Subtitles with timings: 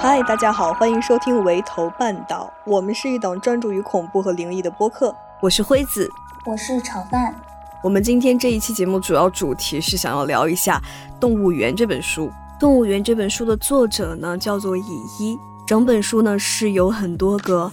[0.00, 5.14] 嗨，大家好，欢迎收听《围头半岛》，我们是一档专注于恐怖和灵异的播客。
[5.40, 6.08] 我是辉子，
[6.46, 7.34] 我是炒饭。
[7.82, 10.80] 我们今天这一期节目主要主题是想要聊一下
[11.18, 12.26] 《动物园》这本书。
[12.60, 14.82] 《动物园》这本书的作者呢叫做乙
[15.18, 17.70] 一，整本书呢是有很多个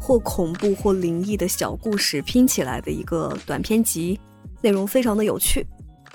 [0.00, 4.18] 或恐怖或灵异的小故事拼起来的一个短篇集，
[4.62, 5.66] 内容非常的有趣。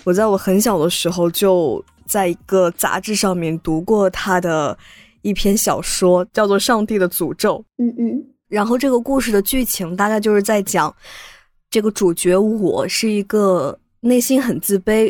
[0.03, 4.77] 我在我很小的时候就在一个杂志上面读过他的
[5.21, 7.63] 一篇小说，叫做《上帝的诅咒》。
[7.83, 10.93] 嗯嗯，然后这个故事的剧情大概就是在讲。
[11.69, 15.09] 这个主角我是一个内心很自卑，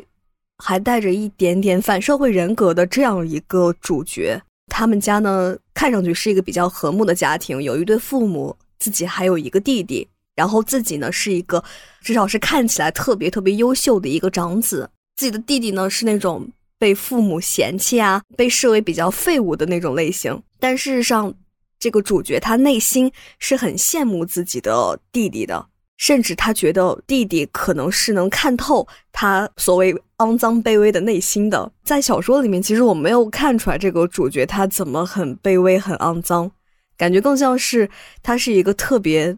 [0.59, 4.39] 还带着一点点反社会人格的这样一个主角。
[4.67, 10.07] 他们家呢，看上去是一个比较和睦的家庭，有一对父母，自己还有一个弟弟。
[10.41, 11.63] 然后自己呢是一个，
[12.01, 14.89] 至少是看起来特别特别优秀的一个长子。
[15.15, 16.49] 自己的弟弟呢是那种
[16.79, 20.41] 被父母嫌弃啊，被视为比较废物的那种类型。
[20.59, 21.31] 但事实上，
[21.77, 25.67] 这个主角他内心是很羡慕自己的弟弟的。
[25.97, 31.71] 甚至他觉得弟弟可能是能看透他所谓肮脏卑微的内心的。
[31.83, 36.49] 在小说里面，其实我没有看出来这个主角他怎么很卑微、很肮脏，
[36.97, 37.87] 感觉更像是
[38.23, 39.37] 他是一个特别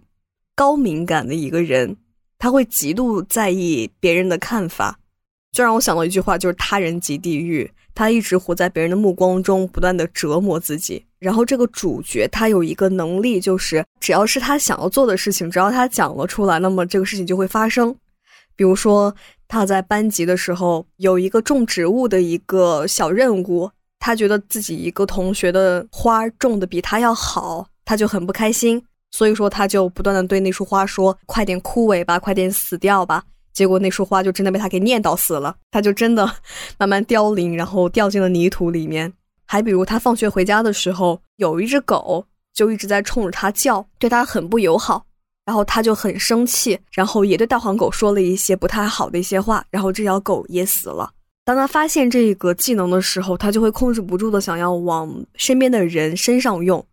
[0.56, 1.98] 高敏感的一个人，
[2.38, 5.00] 他会极度在意别人的看法。
[5.52, 7.70] 就让我想到一句话，就是“他人即地狱”。
[7.96, 11.06] 他一直活在别人的目光中，不断的折磨自己。
[11.20, 17.96] 然后这个主角他有一个能力，就是只要是他想要做的事情，只要他讲了出来，那么这个事情就会发生。
[18.56, 19.16] 比如说
[19.48, 36.30] 他在班级的时候有一个种植物的一个小任务，他觉得自己一个同学的花种的比他要好，他就很不开心，所以说他就不断的对那束花说：“快点枯萎吧，快点死掉吧。”结果那束花就真的被他给念叨死了，他就真的
[36.80, 39.14] 慢慢凋零，然后掉进了泥土里面。
[39.46, 42.26] 还比如他放学回家的时候，有一只狗
[42.56, 45.06] 就一直在冲着他叫，对他很不友好，
[45.46, 51.12] 然后他就很生气，然后也对大黄狗说了一些不太好的一些话，然后这条狗也死了。
[51.46, 56.84] 当他发现这个技能的时候，他就会控制不住的想要往身边的人身上用，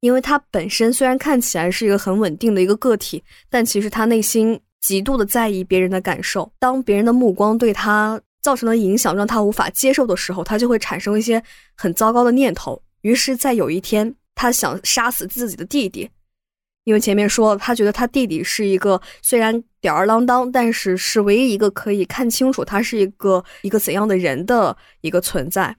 [0.00, 4.60] 因为他本身虽然看起来是一个很稳定的一个个体，但其实他内心。
[4.80, 11.42] 极度的在意别人的感受，当别人的目光对他造成了影响，让他无法接受的时候，他就会产生一些
[11.76, 12.82] 很糟糕的念头。
[13.02, 16.08] 于是，在有一天，他想杀死自己的弟弟，
[16.84, 25.76] 因为前面说他觉得他弟弟是一个虽然吊儿郎当，但是是唯一一个可以看清楚他是一个一个怎样的人的一个存在。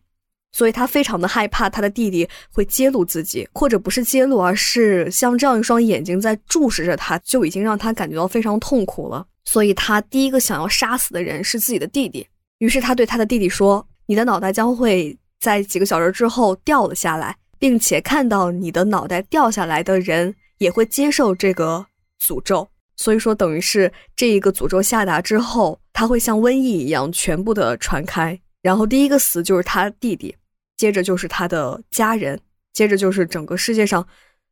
[0.52, 9.26] 所以他非常的害怕他的弟弟会揭露自己，或者不是揭露，而是像这样一双眼睛在注视着他，就已经让他感觉到非常痛苦了。
[9.46, 12.28] 所以他第一个想要杀死的人是自己的弟弟。
[12.60, 21.84] 于是他对他的弟弟说：“你的脑袋将会在几个小时之后掉了下来，并且看到你的脑袋掉下来的人也会接受这个
[22.24, 22.68] 诅咒。
[22.98, 28.40] 所以说，等于是这一个诅咒下达之后，他会像瘟疫一样全部的传开。
[28.62, 30.36] 然后第一个死就是他弟弟。”
[30.82, 32.40] 接着就是他的家人，
[32.74, 34.04] 接着就是整个世界上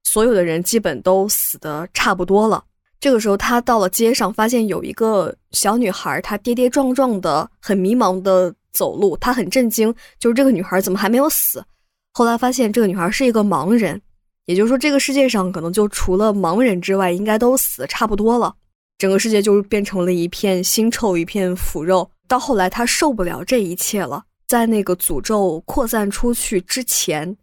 [0.03, 2.63] 所有的人基本都死的差不多了。
[2.99, 11.65] 这个时候，他到了街上，发现有一个小女孩，她跌跌撞撞的，很迷茫的走路，他很震惊，就是这个女孩怎么还没有死？
[12.13, 13.99] 后来发现这个女孩是一个盲人，
[14.45, 18.53] 也就是说，这个世界上可能就除了盲人之外，应该都死的差不多了。
[18.99, 22.11] 整个世界就变成了一片腥臭，一片腐肉。
[22.27, 24.25] 到后来，他受不了这一切了。
[24.49, 27.37] 在那个诅咒扩散出去之前，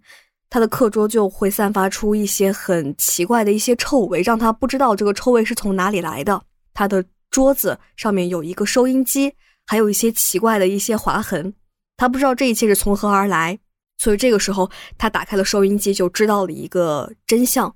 [0.51, 6.43] 他的课桌就会散发出一些很奇怪的一些臭味，让他不知道这个臭味是从哪里来的。
[6.75, 9.33] 他的桌子上面有一个收音机，
[9.67, 11.55] 还有一些奇怪的一些划痕，
[11.97, 13.57] 他不知道这一切是从何而来。
[13.99, 14.69] 所以这个时候，
[14.99, 17.73] 他打开了收音机，就知道了一个真相，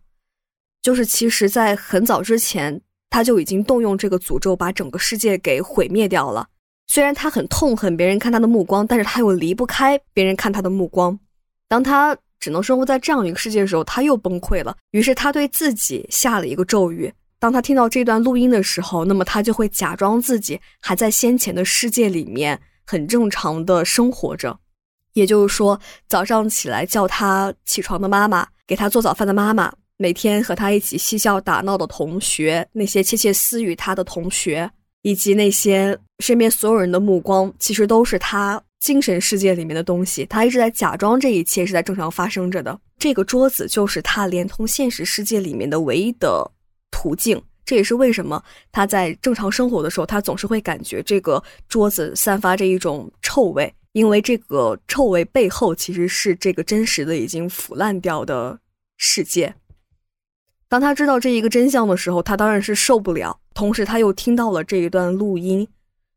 [0.82, 6.48] 就是其实，在很早之前，他就已经动用这个诅咒，把整个世界给毁灭掉了。
[6.92, 11.16] 虽然他很痛恨别人看他的目光，但是他又离不开别人看他的目光。
[11.68, 14.76] 当他只能生活在这样一个世界的时候，他又崩溃了。
[14.90, 17.12] 于是他对自己下了一个咒语。
[17.38, 24.58] 当他听到这段录音的时候，那么他就会假装自己还在先前的世界里面很正常的生活着。
[25.12, 34.68] 也就是说，早上起来叫他起床的妈妈，给他做早饭的妈妈，每天和他一起嬉笑打闹的同学，那些窃窃私语他的同学。
[35.02, 40.24] 以及那些身边所有人的目光，其实都是他精神世界里面的东西。
[40.26, 42.78] 他一直在假装这一切是在正常发生着的。
[42.98, 46.48] 这个桌子就是他连通现实世界里面的唯一的
[46.90, 47.42] 途径。
[47.64, 58.58] 这也是为什么他在正常生活的时候，他总是会感觉这个桌子散发着一种臭味，因为这个臭味背后其实是这个真实的已经腐烂掉的
[58.96, 59.54] 世界。
[60.68, 63.38] 当他知道这一个真相的时候，他当然是受不了。
[63.54, 65.66] 同时，他又听到了这一段录音，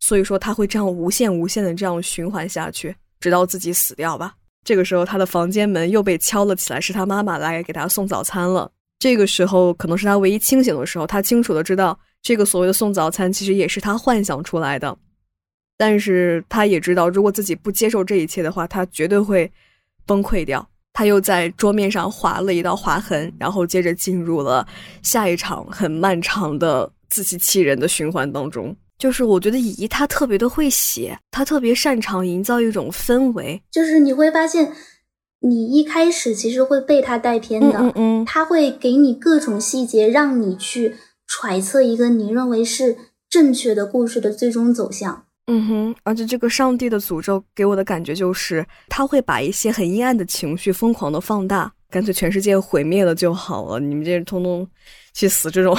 [0.04, 4.36] 所以说他会这样无限无限的这样循环下去，直到自己死掉吧。
[4.66, 8.70] 这个时候，他的房间门又被敲了起来，是他妈妈来给他送早餐了。
[9.00, 14.94] 这个时候，可能是他唯一清醒的时候，他清楚的知道，这个所谓的送早餐其实也是他幻想出来的。
[15.78, 19.50] 但是，他也知道，如果自己不接受这一切的话，他绝对会
[20.06, 20.68] 崩溃掉。
[20.92, 24.68] 他又在桌面上划了一道划痕，然后接着进入了
[25.02, 28.76] 下一场很漫长的自欺欺人的循环当中。
[29.04, 33.62] 就是我觉得乙一他特别的会写，他特别擅长营造一种氛围。
[33.70, 34.72] 就是你会发现，
[35.42, 40.96] 你一开始其实会被他带偏的，嗯嗯，他会给你各种细节，让你去
[41.28, 42.96] 揣测一个你认为是
[43.30, 45.26] 正确的故事的最终走向。
[45.48, 54.66] 嗯哼，而且这个上帝的诅咒给我的感觉就是，他会把一些很阴暗的情绪疯狂的放大，干脆全世界毁灭了就好了，你们这些通通
[55.14, 55.52] 去死！
[55.52, 55.78] 这种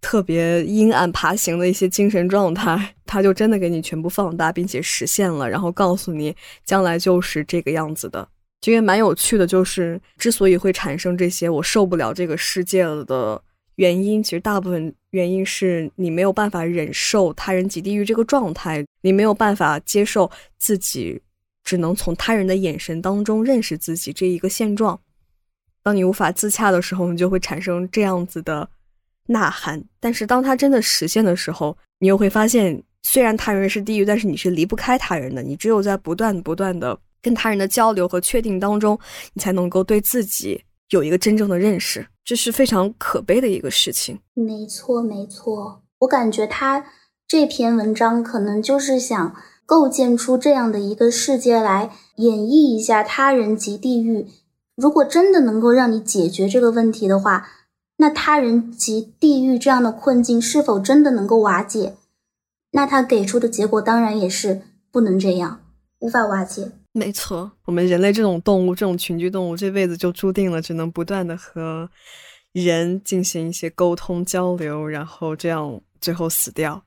[0.00, 6.34] 特别阴暗爬行的一些精神状态，他就真的给你全部放大，并且实现了，然后告诉你
[6.64, 8.28] 将来就是这个样子的。
[8.60, 13.40] 这也蛮有趣的，就是之所以会产生这些我受不了这个世界了的。
[13.76, 20.28] 原因其实大部分原因是你没有办法忍受他人极地狱这个状态，你没有办法接受
[20.58, 21.22] 自己
[21.62, 25.00] 只能从他人的眼神当中认识自己这一个现状。
[25.84, 28.68] 当你无法自洽的时候，你就会产生这样子的
[29.28, 29.82] 呐喊。
[30.00, 35.42] 但是当他真的实现的时候，你又会发现，虽然他人是地狱，但是你是离不开他人的。
[35.42, 38.98] 你只有在不断不断的跟他人的交流和确定当中，
[39.32, 40.60] 你才能够对自己
[40.90, 42.06] 有一个真正的认识。
[42.24, 44.18] 这是非常可悲的一个事情。
[44.34, 45.82] 没错，没错。
[46.00, 46.84] 我感觉他
[47.26, 49.34] 这篇文章可能就是想
[49.64, 54.26] 构建出这样的一个世界来演绎一下他人及地狱。
[54.76, 57.48] 如果真的能够让你解决这个问题的话，
[57.98, 61.96] 那他人及地狱这样的困境是否真的能够瓦解？
[62.70, 65.60] 那他给出的结果当然也是不能这样，
[65.98, 66.72] 无法瓦解。
[66.92, 71.88] 没错，我们人类这种动物，这种群居动物，这辈子就注定了只能不断的和
[72.52, 76.82] 人进行一些沟通交流，然后这样最后死掉。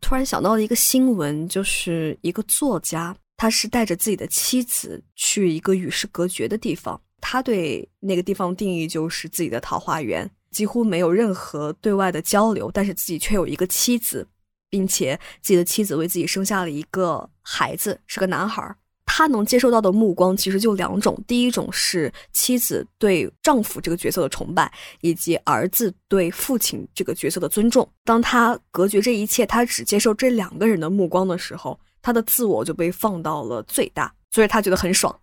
[0.00, 14.26] 突然想到了一个新闻，就是一个作家，他是带着自己的妻子去一个与世隔绝的地方，他对那个地方定义就是自己的桃花源，几乎没有任何对外的交流，但是自己却有一个妻子，
[14.68, 18.76] 并且自己的妻子为自己生下了一个孩子，是个男孩。
[19.12, 27.86] 他能接受到的目光其实就两种，第一种是妻子对丈夫这个角色的崇拜，以及儿子对父亲这个角色的尊重。
[28.04, 35.14] 当他隔绝这一切，他只接受这两个人的目光的时候，他的自我就被放到了最大，所以他觉得很爽，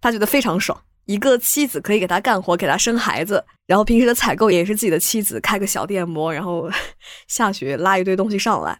[0.00, 0.76] 他觉得非常爽。
[1.10, 6.70] 一个妻子可以给他干活，给他生孩子，然后平时的采购也是自己的妻子开个小电摩，然后
[7.26, 8.78] 下雪拉一堆东西上来，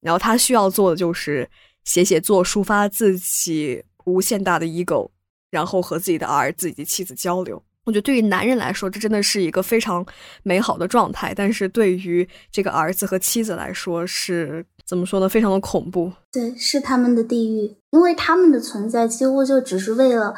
[0.00, 1.48] 然后他需要做的就是
[1.84, 3.82] 写写作，抒发自己。
[4.04, 5.08] 无限大的 ego，
[5.48, 7.62] 然后和自己的儿子以及妻子交流。
[7.84, 10.04] 我觉得对于男人来说，这真的是一个非常
[10.42, 15.28] 美好的状态；但是对于这个儿子和妻子来说，是怎么说呢？
[15.28, 16.12] 非常的恐怖。
[16.32, 20.34] 对，是他们的地狱，因为他们的存在几乎就只是为了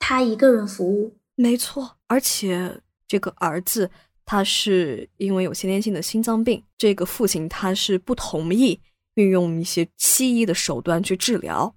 [0.00, 1.16] 他一个人服务。
[1.36, 3.88] 没错，而且这个儿子
[4.26, 8.80] 他是因为有先天性的心脏病，这个父亲他是不同意
[9.14, 11.72] 运用一些西医的手段去治疗。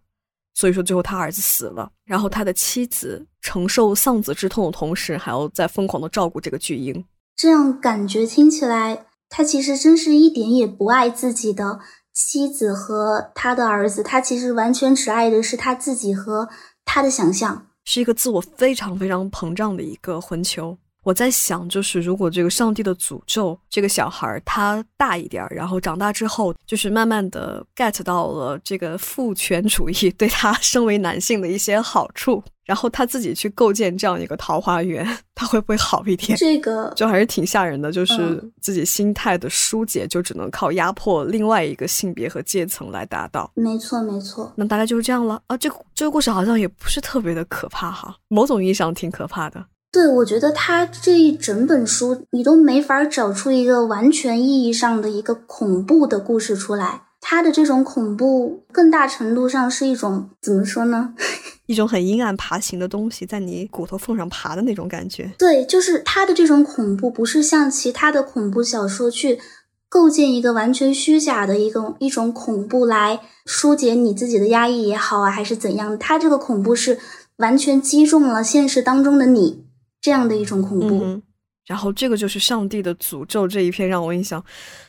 [0.55, 7.03] 所以说，最后他儿子死了，然后他的妻子承受丧子之痛的同时，还要在疯狂的照顾这个巨婴。
[7.35, 11.79] 这样感觉听起来，他其实真是一点也不爱自己的
[12.13, 16.49] 妻子和他的儿子，他其实完全只爱的是他自己和
[16.85, 20.77] 他的想象，是一个自我非常非常膨胀的一个混球。
[21.03, 35.05] 我在想，就是如果这个上帝的诅咒，这个小孩他大一点，然后长大之后，就是慢慢的 get 到了这个父权主义对他 身为男性的一些好处，然后他自己去构建这样一个桃花源，
[35.35, 36.37] 他会不会好一点？
[36.37, 43.51] 这个就还是挺吓人的，就是自己心态的疏解，就只能靠压迫另外一个性别和阶层来达到。
[43.55, 44.51] 没错，没错。
[44.55, 45.57] 那大概就是这样了啊。
[45.57, 49.65] 这这个故事好像也不是特别的可怕哈，某种意义上挺可怕的。
[49.93, 57.03] 对，我觉得他这一整本书，你都没法找出一个完全意义上的一个恐怖的故事出来。
[57.21, 61.13] 他的这种恐怖，更大程度上是一种怎么说呢？
[61.67, 65.31] 一种很阴暗爬行的东西在你骨头缝上爬的那种感觉。
[65.37, 69.39] 对，就是他的这种恐怖，不是像其他的恐怖小说去
[69.87, 75.95] 构建一个完全虚假的一个一种恐怖来疏解你自己的压抑也好啊，还是怎样？
[75.99, 76.97] 他这个恐怖是
[77.37, 79.63] 完全击中了现实当中的你
[80.03, 81.19] 这样的一种恐怖。
[81.65, 84.43] 然后这个就是上帝的诅咒这一篇让我印象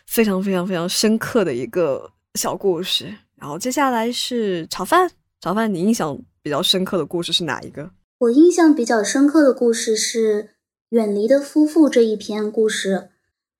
[0.06, 3.14] 非常非常非常深刻的一个小故事。
[3.36, 5.08] 然后接下来是炒饭，
[5.40, 7.90] 炒饭，你印象比较深刻的故事是哪一个？
[8.18, 10.42] 我印象比较深刻的故事是
[10.88, 13.10] 《远离的夫妇》这一篇故事。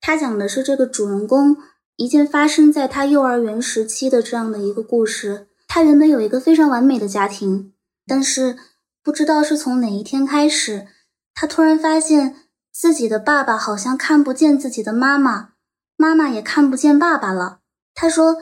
[0.01, 1.55] 它讲的是这个主人公
[1.95, 5.47] 一件发生在他幼儿园时期的这样的一个故事。
[5.67, 7.73] 他原本有一个非常完美的家庭，
[8.05, 8.57] 但是
[9.01, 10.87] 不知道是从哪一天开始，
[11.35, 12.35] 他突然发现
[12.73, 15.49] 自己的爸爸好像看不见自己的妈妈，
[15.97, 17.59] 妈妈也看不见爸爸了。
[17.93, 18.37] 他说，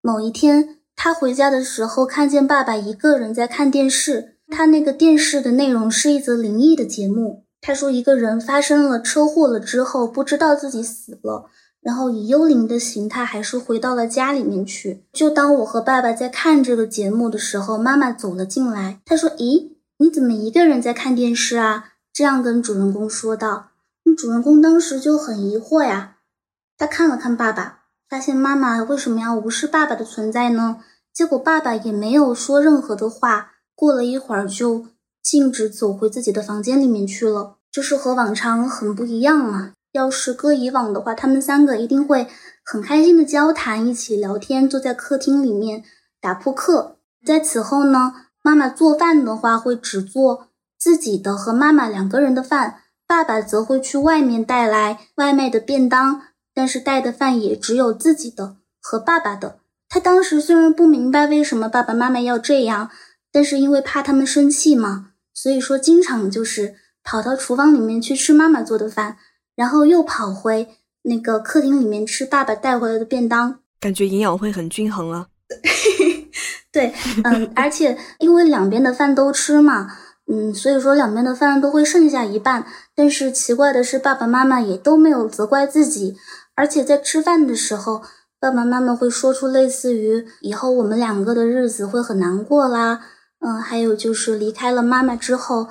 [0.00, 7.46] 某一天他回家的时候，看见爸爸一个人在看电视，他那个电视的内容是一则灵异的节目。
[7.60, 11.48] 他说，一个人发生了车祸了之后，不知道自己死了，
[11.80, 15.04] 然后以幽灵的形态还是回到了家里面去。
[15.12, 19.00] 就当我和爸爸在看这个节目的时候，妈妈走了进来。
[19.04, 23.68] 他说：“咦，你怎么一个人在看电视啊？”这样跟主人公说道。
[24.16, 26.16] 主人公当时就很疑惑呀，
[26.76, 30.78] 他看了看爸爸，发现妈妈为什么要无视爸爸的存在呢？
[31.12, 33.52] 结果爸爸也没有说任何的话。
[33.74, 34.86] 过了一会儿就。
[35.22, 39.72] 径直走回自己的房间里面去了，就是和往常很不一样嘛。
[39.92, 42.26] 要是搁以往的话，他们三个一定会
[42.64, 45.84] 很开心的交谈，一起聊天，坐在客厅里面
[46.20, 46.96] 打扑克。
[47.24, 50.48] 在此后呢，妈妈做饭的话会只做
[50.82, 56.22] 自己的和妈妈两个人的饭，爸爸则会去外面带来外卖的便当，
[56.52, 59.60] 但是带的饭也只有自己的和爸爸的。
[59.88, 62.90] 他当时虽然不明白为什么爸爸妈妈要这样，
[63.30, 65.10] 但是因为怕他们生气嘛。
[65.32, 66.74] 所以说，经常就是
[67.04, 69.18] 跑到厨房里面去吃妈妈做的饭，
[69.54, 70.68] 然后又跑回
[71.02, 75.28] 那个客厅里面吃爸爸带回来的便当，感觉营养会很均衡啊。
[76.72, 79.86] 对，嗯，而且因为两边的饭都吃嘛，
[80.26, 82.66] 嗯，所以说两边的饭都会剩下一半。
[82.94, 86.16] 但是奇怪的是，爸爸妈妈也都没有责怪自己，
[86.54, 88.02] 而且在吃饭的时候，
[88.38, 93.00] 爸爸妈妈会说出类似于“以后我们两个的日子会很难过啦”。
[93.44, 95.68] 嗯，还有就是离开了妈妈之后，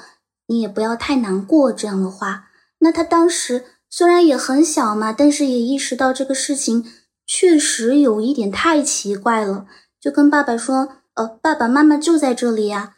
[0.47, 2.49] 你也不要太难过这样的话。
[2.79, 6.85] 那他当时虽然也很小嘛，但是也意识到这个事情
[7.25, 9.65] 确实有一点太奇怪了，
[10.01, 12.95] 就跟爸爸说：“呃，爸爸妈妈就在这里呀，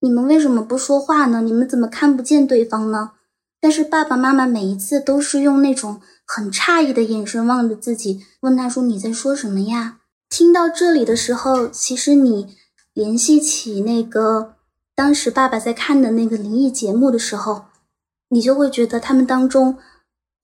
[0.00, 1.40] 你们为什么不说话呢？
[1.40, 3.12] 你们怎么看不见对方呢？”
[3.60, 9.98] 但是爸爸妈妈每一次都是用那种很诧异的眼神望着自己，问他说：“你在说什么呀？”
[10.30, 12.56] 听到这里的时候，其实你。
[12.94, 14.56] 联系起那个
[14.92, 17.66] 当时爸爸在看的那个灵异节目的时候，
[18.30, 19.78] 你就会觉得他们当中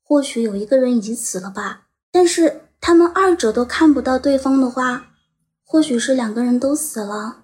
[0.05, 1.89] 或许有一个人已经死了吧。
[2.13, 5.07] 但是他们二者都看不到对方的话，
[5.65, 7.44] 或许是两个人都死了，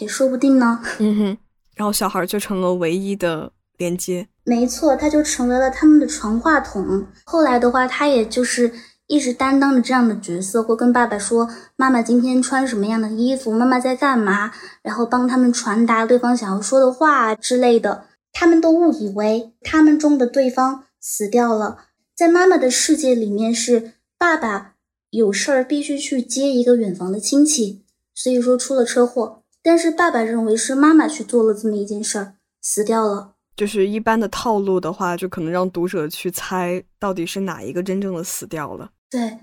[0.00, 0.80] 也说不定呢。
[0.98, 1.38] 嗯哼，
[1.76, 4.28] 然后小孩就成了唯一的连接。
[4.44, 7.06] 没错，他就成为了他们的传话筒。
[7.24, 8.72] 后来的话，他也就是。
[9.08, 11.46] 一直担当着这样的角色，会跟爸爸说
[11.76, 18.04] 妈妈今天穿什么样的衣服，妈妈在干嘛，然后帮他们传达对方想要说的话之类的。
[18.32, 24.76] 他们都误以为他们中的对方死掉了，在妈妈的世界里面是爸爸
[25.10, 27.84] 有事儿必须去接一个远房的亲戚，
[28.14, 29.41] 所以说出了车祸。
[29.62, 33.34] 但是爸爸认为是妈妈去做了这么一件事儿，死掉了。
[33.54, 38.90] 就是一般的套路的话，就可能让读者去猜到底是哪一个真正的死掉了。
[39.10, 39.38] 对，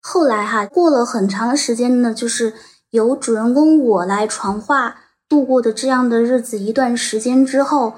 [0.00, 2.54] 后来哈过了很长时间呢，就是
[2.90, 4.96] 由主人公我来传话
[5.28, 7.94] 度过的这样的日子，一段时间之后，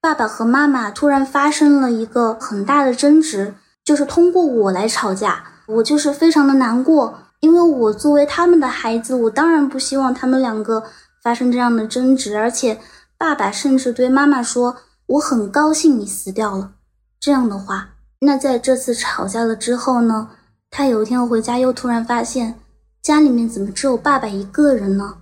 [0.00, 10.82] 爸爸和妈妈突然发生了一个很大的争执，就是通过我来吵架，我就是非常的难过，因为我作为他们的孩子，我当然不希望他们两个
[11.22, 12.80] 发生这样的争执，而且
[13.16, 16.72] 爸爸甚至对妈妈说：“我很高兴你死掉了。”
[17.20, 17.90] 这样的话，
[18.22, 20.30] 那在这次吵架了之后呢？
[20.70, 22.58] 他有一天回家，又突然发现
[23.00, 25.18] 家里面怎么只有爸爸一个人呢？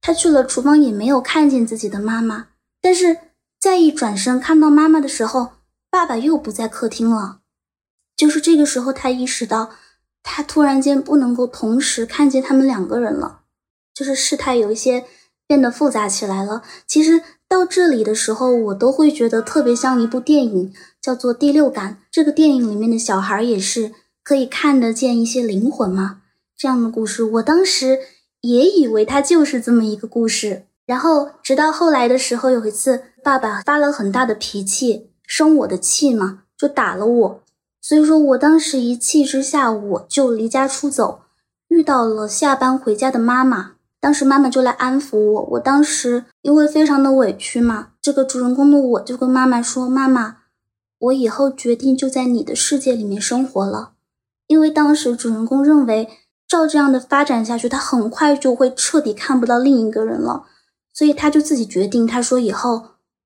[0.00, 2.48] 他去了厨房，也没有看见自己的妈妈。
[2.80, 3.18] 但是
[3.58, 5.52] 再一转身看到妈妈的时候，
[5.90, 7.38] 爸爸又不在客厅了。
[8.14, 9.70] 就是这个时候，他意识到
[10.22, 13.40] 他突然间不能够同时看见他们两个人了，
[13.94, 15.04] 就是事态有一些
[15.46, 16.62] 变得复杂起来了。
[16.86, 21.92] 其实到这里的时候，我都会觉得特别像一部电影，叫做《第六感》。
[22.10, 23.92] 这个电影里面的小孩也是。
[24.26, 26.22] 可以看得见一些灵魂吗？
[26.56, 27.98] 这样的故事，我当时
[28.40, 30.64] 也以为它就是这么一个故事。
[30.86, 37.42] 然后直到后来的时候，有一次爸爸发了很大的脾气，生我的气嘛，就打了我。
[37.82, 41.20] 所以说我当时一气之下，我就离家出走，
[41.68, 43.73] 遇到了下班回家的妈妈。
[44.04, 50.40] 当时妈妈就来安抚我，我当时因为非常的委屈嘛，这个主人公的我就跟妈妈说：“妈妈，
[50.98, 53.92] 我以后决定就在你的世界里面生活了。”
[54.46, 56.10] 因为当时主人公认为，
[56.46, 60.44] 照这样的发展下去，他很快就会彻底看不到另一个人了，
[60.92, 62.82] 所以他就自己决定，他说：“以后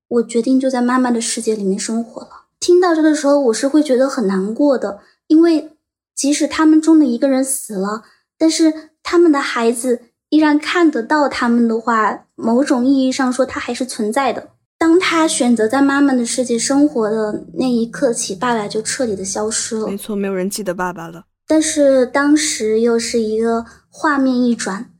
[0.07, 5.75] 我决定就在妈妈的世界里面生活了。”听到这个时候，我是会觉得很难过的，因为
[6.15, 8.03] 即使他们中的一个人死了，
[8.37, 10.03] 但是他们的孩子。
[10.29, 14.49] 依然看得到他们的话，某种意义上说，他还是存在的。
[14.77, 19.87] 当他选择在妈妈的世界生活的那一刻起，爸爸就彻底的消失了。
[19.87, 21.25] 没错，没有人记得爸爸了。
[21.45, 24.91] 但是当时又是一个画面一转，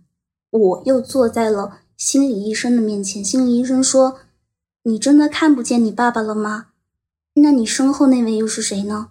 [0.50, 3.24] 我又坐在了心理医生的面前。
[3.24, 4.20] 心理医生说
[4.84, 6.68] ：“你真的看不见你爸爸了吗？
[7.36, 9.10] 那你身后那位又是谁呢？”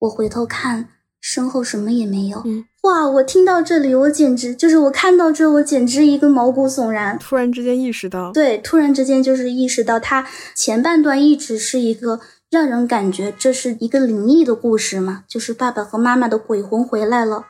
[0.00, 0.88] 我回头看。
[1.24, 2.42] 身后什么也没有。
[2.44, 3.08] 嗯，哇！
[3.08, 7.16] 我听到这里，我简直就是我看到这，我简直一个毛骨悚然。
[7.18, 12.18] 突然之间意识到，对，突然之间就是意识到，他前半段一直是一个
[12.50, 17.46] 让人感觉这是一个灵异的故事嘛，就是爸爸和妈妈的鬼魂回来了。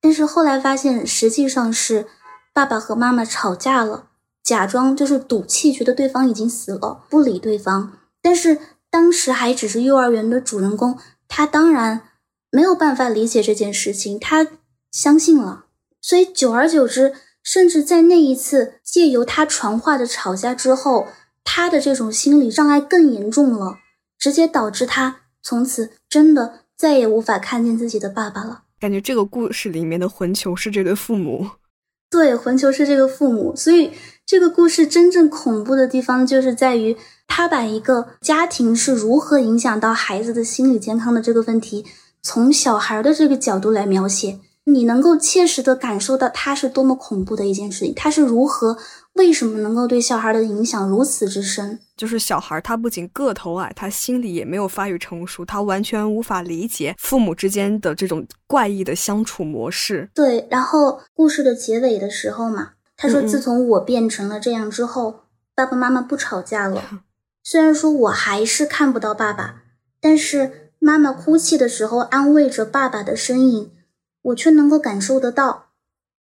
[0.00, 2.06] 但是后来发现，实际上是
[2.54, 4.06] 爸爸和妈妈吵架了，
[4.42, 7.92] 假装就是赌气，觉得对方已经死了，不理对方。
[8.22, 8.56] 但是
[8.90, 12.02] 当时还只是幼儿园的主人公，他当然。
[12.52, 14.44] 没有办法理解这件事情，他
[14.90, 15.66] 相信了，
[16.00, 21.08] 所以久而久之，甚至在那一次借由他传话的吵架之后，
[21.44, 23.78] 他的这种心理障碍更严重了，
[24.18, 28.62] 直接导致他从此真的再也无法看见自己的爸爸了。
[28.80, 31.48] 感觉这个故事里面的混球是这对父母，
[32.10, 33.92] 对，混球是这个父母，所以
[34.26, 41.86] 这个故事真正恐怖的地方就是在于，他把一个家庭是如何影响到孩子的心理健康的这个问题。
[42.22, 48.76] 从小孩的这个角度来描写，你能够切实的感受到它是多么恐怖的一件事情，它是如何、
[49.14, 51.78] 为什么能够对小孩的影响如此之深？
[51.96, 60.08] 就是小孩他不仅个头矮，他心理也没有发育成熟，他完全无法理解父母之间的这种怪异的相处模式。
[60.14, 66.82] 对，然后故事的结尾的时候嘛，他说：“自从我变成了这样之后，爸爸妈妈不吵架了。
[67.42, 69.62] 虽然说我还是看不到爸爸，
[70.00, 73.70] 但是。”妈妈哭泣的时候，安慰着爸爸的身影，
[74.22, 75.70] 我却能够感受得到。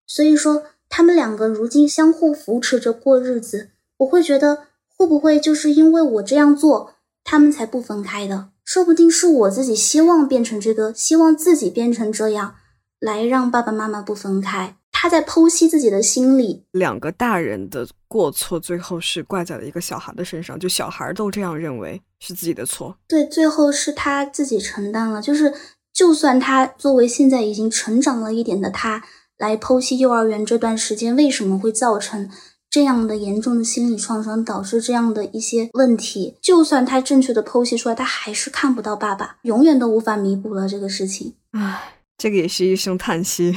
[0.06, 8.50] 所以说，他们两个如今相互扶持着过日子，我会觉得，会不会就是因为我这样做，他们才不分开的？
[8.64, 12.56] 说不定是我自己希望变成这个，希望自己变成这样，
[13.00, 14.76] 来让爸爸妈妈不分开。
[14.92, 22.98] 他在剖析自己的心理，两个大人的过错，最后是怪在了一个小孩的身上，就小孩都这样认为是自己的错。
[23.08, 25.22] 对，最后是他自己承担了。
[25.22, 25.54] 就是，
[25.98, 29.04] 就算他作为现在已经成长了一点的他，
[29.36, 32.30] 来剖析幼儿园这段时间为什么会造成
[32.70, 41.34] 这样的严重的心理创伤，导致这样的一些问题，就算他正确的剖析出来，他还是看不到爸爸，永远都无法弥补了这个事情。
[41.54, 43.56] 唉，这个也是一声叹息。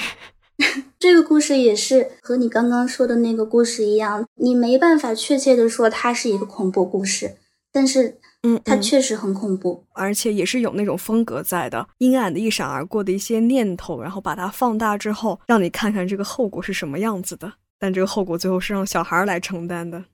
[0.99, 7.37] 这个故事也是和你刚刚说的那个故事一样，你没办法确切的说它是一个恐怖故事，
[7.71, 17.53] 但是，嗯，它确实很恐怖，而且也是有那种风格在的，阴暗的一闪而过的一些念头，然后把它放大之后，让你看看这个后果是什么样子的。
[17.79, 20.05] 但这个后果最后是让小孩来承担的。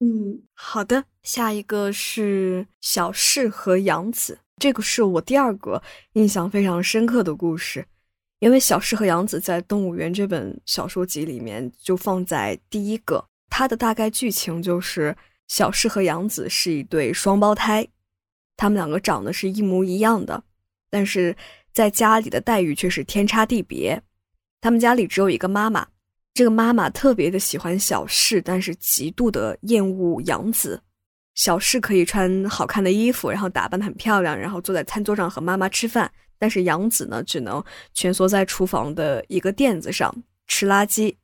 [0.00, 5.82] 嗯，好的，下一个是小世和杨子，这个是我第二个
[6.14, 7.86] 印象非常深刻的故事。
[8.38, 15.14] 因为小世和杨子在《动物园》这本小说集里面就放在第一个，它的大概剧情就是
[15.50, 17.84] 小世和杨子是一对双胞胎，
[18.56, 20.40] 他们两个长得是一模一样的，
[20.88, 21.36] 但是
[21.72, 24.00] 在家里的待遇却是天差地别。
[24.60, 25.84] 他们家里只有一个妈妈，
[26.32, 30.80] 这个妈妈特别的喜欢小世，但是极度的厌恶杨子。
[31.34, 36.08] 小世可以穿好看的衣服，然后打扮的很漂亮，然后坐在餐桌上和妈妈吃饭。
[36.38, 37.60] 但是杨子呢，只能
[37.92, 40.14] 蜷缩在厨房的一个垫子上
[40.46, 41.16] 吃垃圾，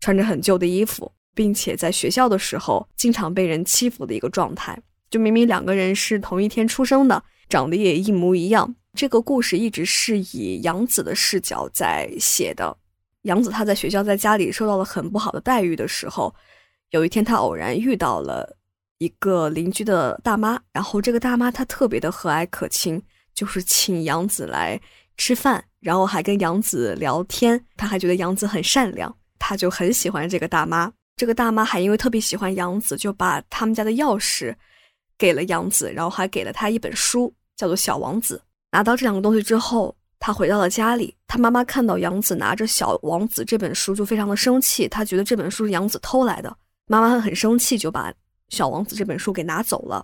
[0.00, 4.80] 穿着很旧的衣服，并且在学校的时候经常被人欺负的一个状态。
[5.10, 8.74] 就明明两个人是同一天出生的，长得也一模一样。
[8.94, 12.76] 这个故事一直是以杨子的视角在写的。
[13.22, 16.34] 杨子他在学校在家里受到了很不好的待遇的时候，
[16.90, 18.56] 有一天他偶然遇到了
[18.98, 23.02] 一个邻居的大妈，然后这个大妈她特别的和蔼可亲。
[23.32, 24.78] 就是请杨子来
[25.16, 30.92] 吃饭，然后还跟杨子聊天，他还觉得杨子很善良，他就很喜欢这个大妈。
[31.20, 34.56] 这个大妈还因为特别喜欢杨子，就把他们家的钥匙
[35.18, 38.40] 给了杨子，然后还给了他一本书，叫做《小王子》。
[38.70, 41.14] 拿到这两个东西之后，他回到了家里。
[41.26, 44.88] 他妈妈看到杨子拿着《小王子》这本书，就非常的生气。
[44.88, 46.56] 他觉得这本书是杨子偷来的，
[46.86, 48.10] 妈妈很生气，就把
[48.48, 50.02] 《小王子》这本书给拿走了。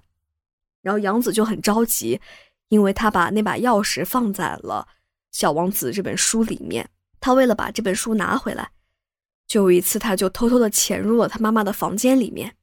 [0.82, 2.20] 然后杨子就很着急，
[2.68, 4.86] 因为他把那把钥匙放在了
[5.32, 6.86] 《小王子》这本书里面。
[7.20, 8.68] 他为了把这本书拿回来，
[9.46, 12.54] 就有一次他就偷偷的潜入了他妈妈的房间里面。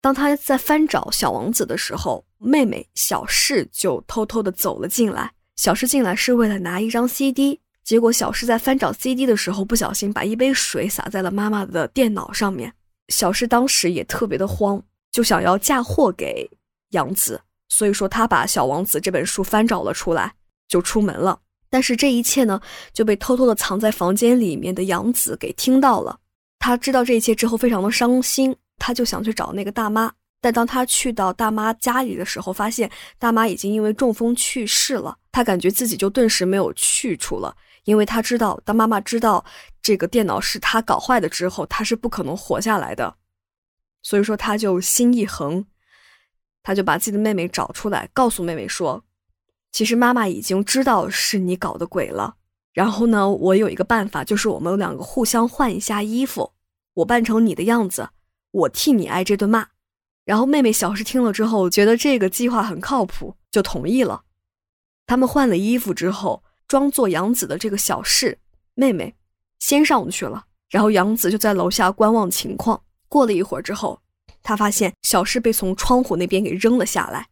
[0.00, 5.32] 当他在翻找《小王子》的时候，妹妹小世就偷偷的走了进来。
[5.54, 12.72] 小世进来是为了拿一张 CD，结果小世在翻找 CD 的时候，不小心把一杯水洒在了妈妈的电脑上面。
[13.08, 16.50] 小世当时也特别的慌，就想要嫁祸给
[16.90, 20.34] 杨子，所以说他把《小王子》这本书翻找了出来，
[20.66, 21.38] 就出门了。
[21.70, 22.60] 但是这一切呢，
[22.92, 26.18] 就被偷偷的藏在房间里面的杨子给听到了。
[26.62, 28.54] 他知道这一切之后，非常的伤心。
[28.78, 35.18] 他就想去找那个大妈，但当他去到大妈家里的时候，发现大妈已经因为中风去世了。
[35.32, 39.44] 他感觉自己就顿时没有去处了，因为他知道，当妈妈知道
[39.82, 43.16] 这个电脑是他搞坏的之后，他是不可能活下来的。
[44.04, 45.64] 所以说，他就心一横，
[46.62, 49.04] 他就把自己的妹妹找出来，告诉妹妹说
[49.72, 52.36] ：“其实妈妈已经知道是你搞的鬼了。
[52.72, 56.52] 然后呢，我有一个办法，就是我们两个互相换一下衣服，
[56.94, 58.10] 我扮成你的样子。”
[58.52, 59.66] 我替你挨这顿骂，
[60.26, 64.24] 然后妹妹小世听了之后，觉得这个计划很靠谱，就同意了。
[65.06, 68.38] 他们换了衣服之后，装作杨子的这个小世
[68.74, 69.14] 妹妹
[69.58, 72.78] 先上去了，然后杨子就在楼下观望情况。
[73.08, 73.98] 过了一会儿之后，
[74.42, 77.26] 他发现小世被从窗户那边给扔了下来，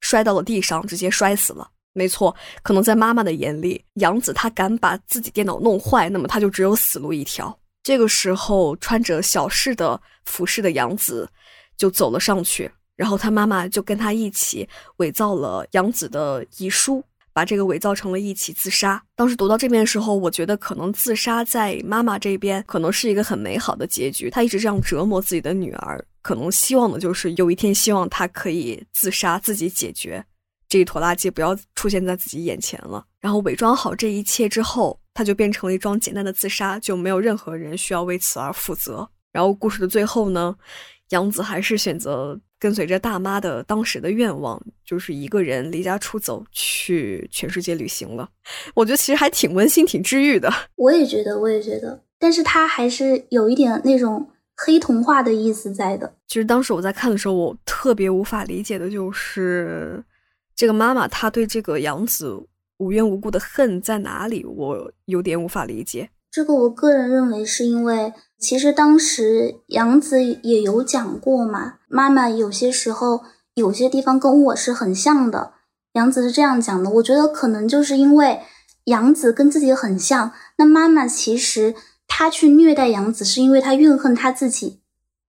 [0.00, 1.72] 摔到了地上，直接摔死了。
[1.94, 7.56] 没错，可能在妈妈的眼里，杨子他敢把自己电脑弄坏，那么他就只有死路一条。
[7.82, 11.28] 这个时候，穿着小世的服饰的杨子
[11.76, 19.00] 就走了上去，然后他妈妈就跟他一起伪造了杨子的遗书，把这个伪造成了一起自杀。
[19.14, 24.28] 当时读到这边的时候，我觉得可能自杀在妈妈这边可能是一个很美好的结局。
[24.30, 30.24] 他一直这样折磨自己的女儿，可能希望的就是有一天希望她可以自杀，自己解决
[30.74, 33.06] 这一坨垃圾，不要出现在自己眼前了。
[33.20, 34.98] 然后伪装好这一切之后。
[35.16, 39.08] 他就变成了一桩简单的自杀，就没有任何人需要为此而负责。
[39.30, 40.52] 然后故事的最后呢，
[41.10, 48.28] 杨子还是选择跟随着大妈的当时的愿望，就是一个人离家出走去全世界旅行了。
[48.74, 50.52] 我觉得其实还挺温馨、挺治愈的。
[50.74, 56.16] 我也觉得，我也觉得，但是他还是有一点那种黑童话的意思在的。
[56.26, 60.02] 其实当时我在看的时候，我特别无法理解的就是
[60.54, 62.46] 这个妈妈，她对这个杨子。
[62.78, 64.44] 无缘无故的恨在哪里？
[64.44, 66.10] 我有点无法理解。
[66.28, 73.22] 这个我个人认为是因为，其实当时杨子也有讲过嘛，妈妈有些时候
[73.54, 75.52] 有些地方跟我是很像的。
[75.92, 78.40] 杨子是这样讲的，我觉得可能就是因为
[78.86, 81.76] 杨子跟自己很像，那妈妈其实
[82.08, 84.80] 她去虐待杨子，是因为她怨恨她自己，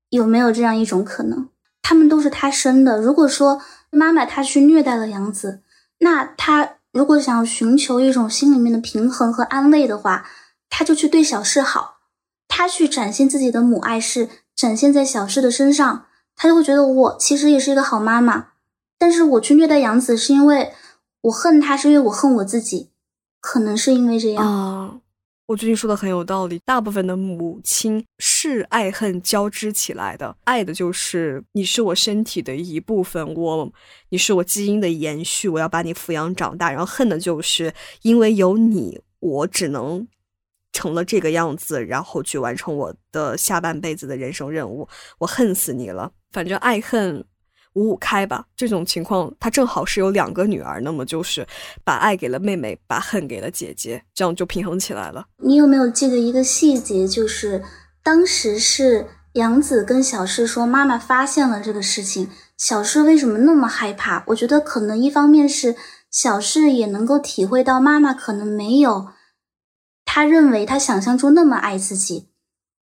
[0.09, 1.49] 有没有这样一种可能？
[1.83, 3.61] 他们都是她生的，如果说
[3.95, 5.61] 妈妈她去虐待了杨子，
[5.99, 6.73] 那她。
[6.95, 10.25] 如果想寻求一种心里面的平衡和安慰的话，
[10.69, 11.97] 她就去对小事好，
[12.47, 16.05] 她去展现自己的母爱是展现在小事的身上，
[16.37, 18.51] 她就会觉得我其实也是一个好妈妈。
[18.97, 20.71] 但是我去虐待杨子，是因为
[21.23, 22.91] 我恨他，是因为我恨我自己，
[23.41, 25.01] 可能是因为这样。
[25.47, 33.71] 我最近说的很有道理，大部分的母亲是爱恨交织起来的，爱的就是你是我身体的一部分，我
[34.09, 40.07] 你是我基因的延续，我要把你抚养长大，然后恨的就是因为有你，我只能
[40.73, 47.23] 成了这个样子，然后去完成我的下半辈子的人生任务，我恨死你了，反正爱恨。
[47.75, 51.45] 五五开吧，这种情况他正好是有两个女儿，那么就是
[51.83, 55.27] 把爱给了妹妹，把恨给了姐姐，这样就平衡起来了。
[55.43, 57.07] 你有没有记得一个细节？
[57.07, 57.63] 就是
[58.01, 64.23] 当时是杨子跟小诗说，妈妈发现了这个事情，小诗为什么那么害怕？
[64.27, 65.75] 我觉得可能一方面是
[66.09, 69.09] 小世也能够体会到妈妈可能没有
[70.05, 72.29] 他认为他想象中那么爱自己，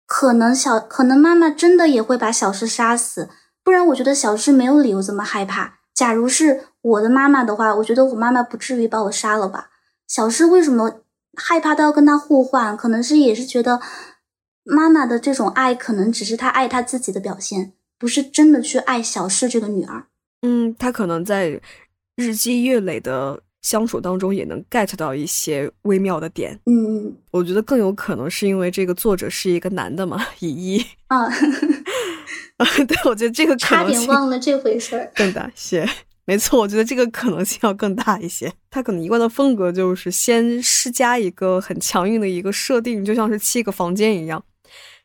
[0.07, 3.31] 可能小可能妈妈真的也会把小世杀死。
[3.65, 5.79] 不然，我觉得小诗没有理由这么害怕。
[5.95, 9.71] 假如是我的妈妈的话，我觉得我妈妈不至于把我杀了吧？
[10.09, 11.03] 小诗为什么
[11.37, 12.77] 害怕到要跟他互换？
[12.77, 13.81] 可能是也是觉得
[14.65, 20.07] 妈妈的这种爱，可能只是他爱他自己的表现，不是真的去爱小诗这个女儿。
[20.43, 21.61] 嗯，他可能在
[22.17, 26.59] 日积月累的相处当中，也能 get 到一些微妙的点。
[26.67, 31.29] 嗯，我觉得更有可能是因为这个作者是一个男的嘛，以一啊。
[32.87, 35.11] 对，我觉得这个差点忘了这回事儿。
[35.15, 35.89] 更大些。
[36.25, 38.53] 没错，我觉得这个可能性要更大一些。
[38.71, 44.43] 他可能一贯的风格就是先施加一个很强硬的一个设定，就像是七个房间一样。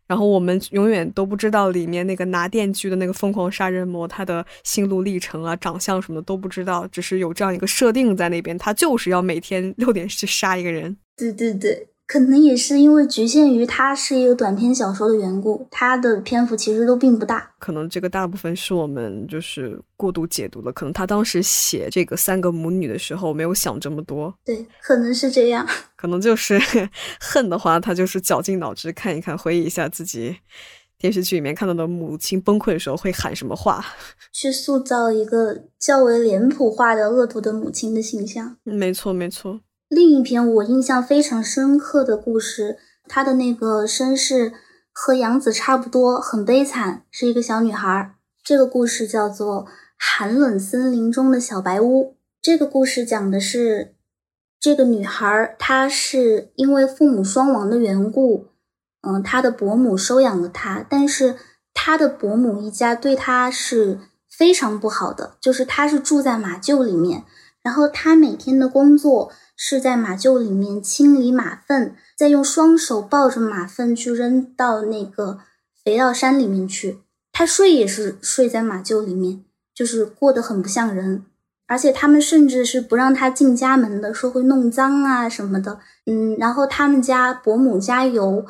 [0.06, 10.96] 然后我们永远都不知道里面那个拿电锯的那个疯狂杀人魔他的心路历程啊、长相什么的都不知道，只是有这样一个设定在那边，他就是要每天六点去杀一个人。
[11.18, 11.88] 对对对。
[12.08, 17.52] 可能也是因为局限于它是一个短篇小说的缘故，它的篇幅其实都并不大。
[17.60, 20.72] 可能这个大部分是我们就是过度解读了。
[20.72, 24.34] 可能他当时写这个三个母女的时候没有想这么多。
[24.46, 25.68] 对，可能是这样。
[25.98, 26.58] 可能就是
[27.20, 30.38] 恨的话，他就是绞尽脑汁看一看，回忆一下自己
[30.98, 33.86] 电视剧里面看到的母亲崩溃的时候会喊什么话，
[34.32, 38.56] 去塑造一个较为脸谱化的恶毒的母亲的形象。
[38.64, 39.60] 没错，没错。
[39.90, 44.52] 另一篇我印象非常深刻的故事，她的那个身世
[44.92, 48.14] 和杨子差不多，很悲惨，是一个小女孩。
[48.44, 49.64] 这个故事叫做
[49.98, 52.04] 《寒冷森林中的小白屋》。
[52.42, 53.96] 这个故事讲的是，
[54.60, 58.48] 这个女孩她是因为父母双亡的缘故，
[59.08, 61.38] 嗯，她的伯母收养了她，但是
[61.74, 67.24] 她的伯母一家对她是非常不好的，就是她是住在马厩里面，
[67.62, 69.32] 然后她每天的工作。
[69.60, 75.40] 是在马厩里面清理马粪，再用双手抱着马粪去扔到那个
[75.84, 77.00] 肥皂山里面去。
[77.34, 79.44] 他睡也是睡在马厩里面，
[79.74, 81.26] 就是过得很不像人。
[81.66, 85.80] 而且他们甚至是不让他进家门的，说会弄脏啊什么的。
[86.06, 88.46] 嗯，然后他们家伯母家有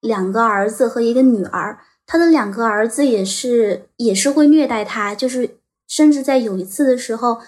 [0.00, 7.38] 两个儿子和一个女儿，他的两个儿子也是也是会虐待他，就是甚至在有一次的时候。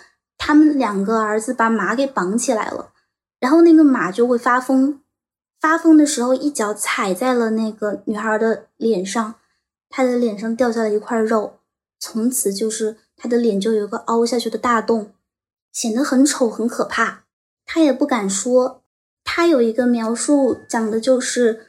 [0.42, 2.92] 他们两个儿子把马给绑起来了，
[3.38, 4.98] 然后那个马就会发疯，
[5.60, 9.34] 发疯的时候一脚踩在了那个女孩的脸上，
[9.90, 11.58] 她的脸上掉下了一块肉，
[11.98, 15.12] 从此就是她的脸就有一个凹下去的大洞，
[15.72, 17.24] 显得很丑很可怕。
[17.66, 18.82] 她也不敢说，
[19.22, 21.66] 她有一个描述讲的就是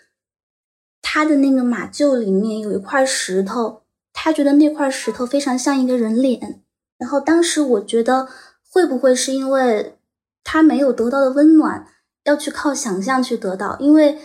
[1.01, 3.81] 她的那个马厩里面有一块石头，
[4.13, 6.63] 她觉得那块石头非常像一个人脸，
[6.97, 8.29] 然后当时我觉得。
[8.71, 9.97] 会不会是因为
[10.45, 11.85] 他没有得到的温暖，
[12.23, 13.77] 要去靠想象去得到？
[13.79, 14.17] 因为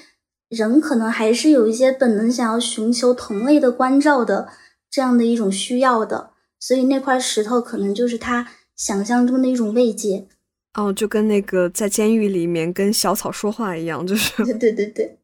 [0.49, 4.49] 人可能还是有一些本能，想要寻求同类的关照的
[4.89, 6.31] 这样的一种需要的，
[6.61, 10.29] 所以那块石头可能就是他想象中的一种慰藉。
[10.75, 14.45] 哦，就跟那个在监狱里面跟小草说话一样，就是。
[14.45, 15.19] 对对对对，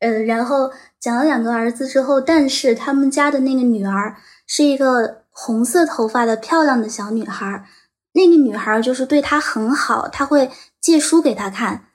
[0.00, 4.16] 嗯，然后讲了两个儿子之后，但是他们家的那个女儿
[4.48, 7.64] 是一个红色头发的漂亮的小女孩。
[8.14, 10.48] 那个女孩就是对他很好，他会
[10.80, 11.86] 借书给他看，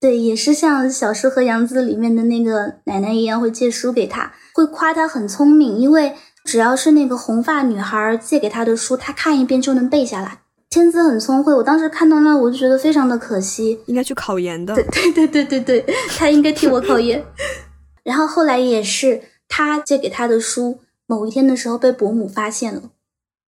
[0.00, 11.54] 对，也是像《小诗和杨子》里面的那个奶奶一样，会借书给他，会夸他很聪明，因为只要是那个红发女孩借给他的书，他看一遍就能背下来，天资很聪慧。
[11.54, 14.74] 我当时看到那，我就觉得非常的可惜，应该去考研的。
[14.74, 17.24] 对对对对对对，他应该替我考研。
[18.02, 22.90] 然后后来也是他借给他的书，某一天的时候被伯母发现了，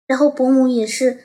[0.06, 1.18] 然后伯母也是。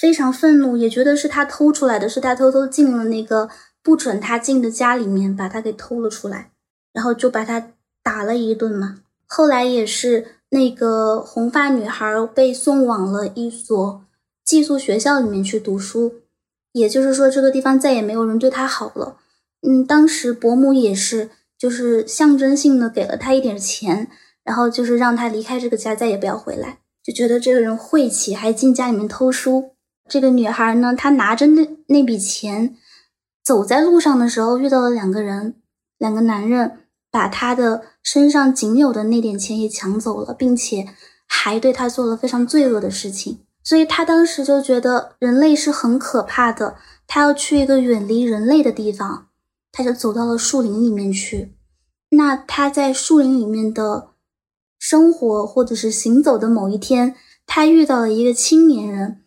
[0.00, 3.50] 非常愤怒，也觉得是他偷出来的，是他偷偷进了那个
[3.82, 6.50] 不准他进的家里面，把他给偷了出来，
[6.94, 9.00] 然后就把他打了一顿嘛。
[9.26, 14.04] 后来也是那个红发女孩被送往了一所
[14.42, 16.14] 寄宿学校里面去读书，
[16.72, 19.18] 也就是说这个地方再也没有人对她好了。
[19.60, 21.28] 嗯，当时伯母也是
[21.58, 24.08] 就是象征性的给了他一点钱，
[24.42, 29.71] 然后就是让他离开这个家，再也不要回来，就觉得这个人晦气，还进家里面偷书。
[30.12, 32.76] 这个女孩呢，她拿着那那笔钱，
[33.42, 35.54] 走在路上的时候遇到了两个人，
[35.96, 40.86] 两个男人把她的身上仅有的那点钱也抢走了，并且
[41.26, 43.38] 还对她做了非常罪恶的事情。
[43.64, 49.28] 所以她当时就觉得人类是很可怕的，她要去一个远离人类的地方，
[49.72, 51.54] 她就走到了树林里面去。
[52.10, 54.10] 那她在树林里面的
[54.78, 57.14] 生活或者是行走的某一天，
[57.46, 59.21] 她遇到了一个青年人。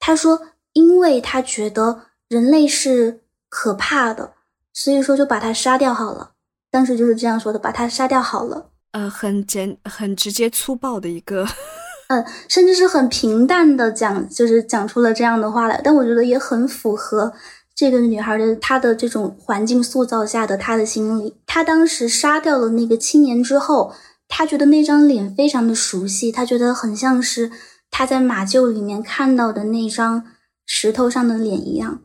[0.00, 0.40] 他说
[0.72, 4.32] ：“因为他觉得人类是可怕的，
[4.72, 6.32] 所以说就把他杀掉好了。
[6.70, 8.70] 当时就是这样说的，把他杀掉好了。
[8.92, 11.46] 呃，很简、很直接、粗暴的一个，
[12.08, 15.80] 嗯，甚至是很平淡的讲，就是讲出了这样的话来。
[15.84, 17.32] 但我觉得也很符合
[17.74, 21.36] 这个女孩的她的这种环境塑造下的她的心理。
[21.46, 23.92] 她当时杀掉了那个青年之后，
[24.26, 27.52] 她觉得那张脸非常的熟悉，她觉得很像是。”
[27.90, 30.24] 他在马厩里面看到的那张
[30.64, 32.00] 石头上的脸一样，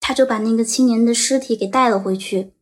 [0.00, 2.52] 他就把那个青年的尸体给带了回去。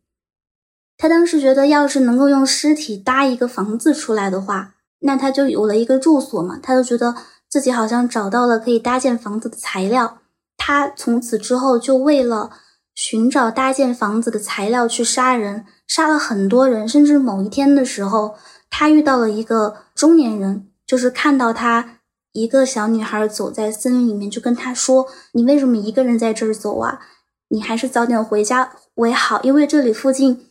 [0.98, 6.58] 他当时觉得，要是能够用尸体搭一个房子出来的话，那他就有了一个住所嘛。
[6.62, 7.14] 他就觉得
[7.48, 10.18] 自己好像找到了可以搭建房子的材料。
[10.56, 12.50] 他从此之后就为了
[12.94, 16.88] 寻找搭建房子的材料去杀人，杀了很多人。
[16.88, 18.36] 甚至某一天的时候，
[18.70, 21.95] 他遇到了一个中年人，就是看到他
[22.36, 27.00] 一个小女孩走在森林里面，就跟他说：“你为什么一个人在这儿走啊？
[27.48, 30.46] 你还是早点回家为好，因为这里附近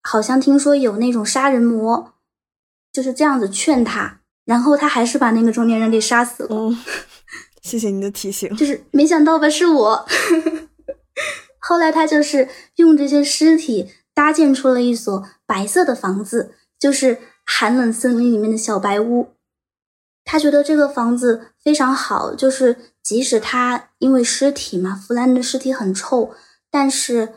[0.00, 2.14] 好像听说有那种杀人魔。”
[2.92, 6.48] 就是这样子劝他，然后他还是把那个中年人给杀死了。
[6.50, 6.78] 嗯，
[7.62, 8.54] 谢谢你的提醒。
[8.56, 10.06] 就是没想到吧，是我。
[11.60, 19.34] 后来他就是用这些尸体搭建出了一所白色的房子，就是寒冷森林里面的小白屋。
[20.30, 26.32] 他觉得这个房子非常好，就是即使他因为尸体嘛，弗兰的尸体很臭，
[26.70, 27.30] 但是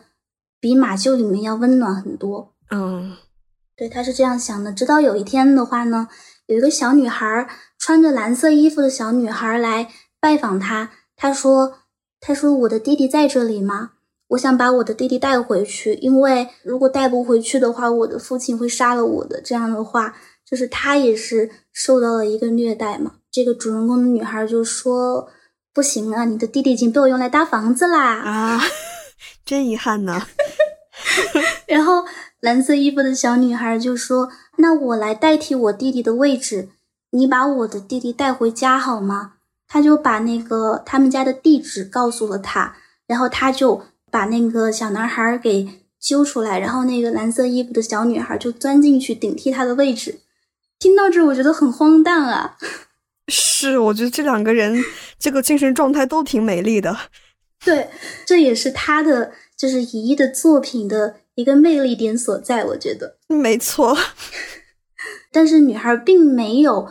[0.59, 2.53] 比马厩里面要温暖很多。
[2.69, 3.15] 嗯。
[3.77, 4.73] 对，他是这样想的。
[4.73, 6.09] 直到有一天的话呢，
[6.47, 7.47] 有一个小女孩
[7.79, 10.91] 穿着蓝色衣服的小女孩来拜访他。
[11.15, 11.79] 他说
[12.19, 13.91] ：“他说我的弟弟在这里吗？
[14.31, 19.41] 我想把我的弟弟带回去，因为如果带不回去的话，我的父亲会杀了我的。
[19.41, 20.15] 这样的话，
[20.51, 25.29] 就是他也是受到了一个虐待嘛。”这个主人公的女孩就说
[25.73, 28.61] ：“不行啊，你的弟弟已经被我用来搭房子啦！”啊，
[29.45, 30.21] 真遗憾呢。
[31.65, 32.03] 然后。
[32.41, 36.69] 蓝色衣服的小女孩就说：“那我来代替我弟弟的位置，
[37.11, 39.33] 你把我的弟弟带回家好吗？”
[39.69, 50.21] 他就把那个他们家的地址告诉了他，然后他就把那个小男孩给揪出来，然后那个蓝色衣服的小女孩就钻进去顶替他的位置。
[50.81, 52.57] 听到这，我觉得很荒诞啊！
[53.29, 54.83] 是，我觉得这两个人
[55.17, 56.97] 这个精神状态都挺美丽的。
[57.63, 57.89] 对，
[58.25, 61.21] 这也是他的就是乙一的作品的。
[61.35, 63.97] 一个魅力点所在，我觉得没错。
[65.31, 66.89] 但是女孩并没有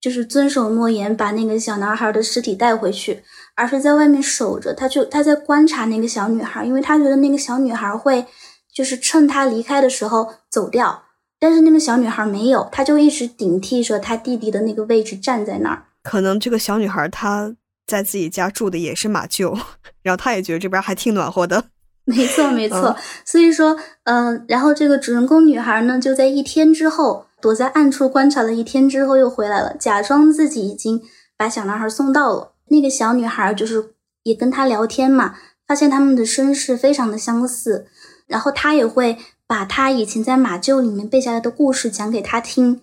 [0.00, 3.24] 就是遵守诺言，把那个小男孩的尸体带回去，
[3.56, 4.72] 而是在外面守着。
[4.72, 8.24] 他就他在观察那个小女孩，因为他觉得那个小女孩会
[8.72, 11.02] 就是趁他离开的时候走掉。
[11.40, 15.84] 但是那个小女孩没有，她就一直顶替着她弟弟的那个位置站在那儿。
[16.02, 19.58] 可能这个小女孩她在自己家住的也是马厩，
[20.02, 21.64] 然后她也觉得这边还挺暖和的。
[22.04, 22.96] 没错，没错。
[23.24, 31.00] 所以说，嗯，然后这个主人公女孩呢，就在一天之后躲在暗处观察了一天之后又回来了，假装自己已经
[31.36, 32.52] 把小男孩送到了。
[32.68, 37.86] 那个小女孩就是也跟他聊天嘛，发现他们的身世非常的相似，
[38.26, 39.16] 然后她也会
[39.50, 42.82] 把他以前在马厩里面背下来的故事讲给他听。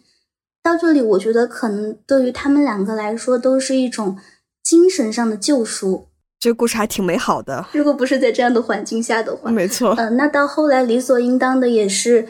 [0.62, 4.18] 到这里，我觉得可能对于他们两个来说都是一种
[4.62, 6.08] 精神上的救赎。
[6.38, 7.66] 这个故事还挺美好的。
[7.72, 9.96] 如果不是在这样的环境下的话，没错。
[9.98, 12.28] 嗯，那到后来理所应当的也是，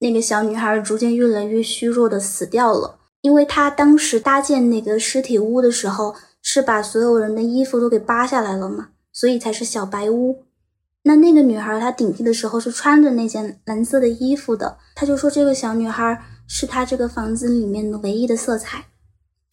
[0.00, 2.98] 那个小女孩逐渐越来越虚弱的死掉了。
[3.22, 10.44] 因为她当时搭建那个尸体屋的时候，是把所有人的衣服都给扒下来了嘛，所以才是小白屋。
[11.02, 18.84] 那那个女孩她顶替的时候是穿着那件蓝色的衣服的，她就说这个小女孩是她这个房子里面的唯一的色彩，